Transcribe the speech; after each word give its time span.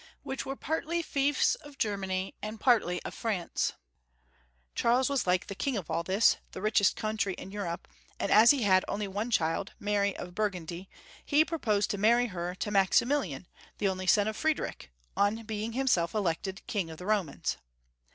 which 0.23 0.47
were 0.47 0.55
partly 0.55 1.03
fiefs 1.03 1.53
of 1.53 1.77
Ger 1.77 1.95
many 1.95 2.33
and 2.41 2.59
partly 2.59 2.99
of 3.03 3.13
France; 3.13 3.73
Charles 4.73 5.11
was 5.11 5.27
like 5.27 5.45
the 5.45 5.53
king 5.53 5.77
of 5.77 5.91
all 5.91 6.01
this, 6.01 6.37
the 6.53 6.59
richest 6.59 6.95
country 6.95 7.35
in 7.35 7.51
Europe, 7.51 7.87
and 8.19 8.31
as 8.31 8.49
he 8.49 8.63
had 8.63 8.83
only 8.87 9.07
one 9.07 9.29
child, 9.29 9.73
Mary 9.79 10.17
of 10.17 10.33
Burgundy, 10.33 10.89
he 11.23 11.45
proposed 11.45 11.91
to 11.91 11.99
marry 11.99 12.25
her 12.29 12.55
to 12.55 12.71
Maximilian, 12.71 13.47
the 13.77 13.87
only 13.87 14.07
son 14.07 14.27
of 14.27 14.35
Friedrich, 14.35 14.91
on 15.15 15.43
being 15.43 15.73
himself 15.73 16.15
elected 16.15 16.65
King 16.65 16.89
of 16.89 16.97
the 16.97 17.05
Romans. 17.05 17.57